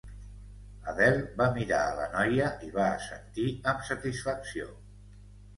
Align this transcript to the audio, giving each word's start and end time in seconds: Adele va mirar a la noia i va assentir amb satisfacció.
Adele 0.93 1.19
va 1.41 1.47
mirar 1.57 1.81
a 1.89 1.93
la 1.99 2.07
noia 2.15 2.47
i 2.69 2.71
va 2.79 2.87
assentir 2.97 3.47
amb 3.73 3.87
satisfacció. 3.91 4.73